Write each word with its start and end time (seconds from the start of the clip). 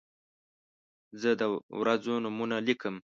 زه 1.21 1.29
د 1.39 1.41
ورځو 1.81 2.13
نومونه 2.23 2.57
لیکم. 2.67 2.95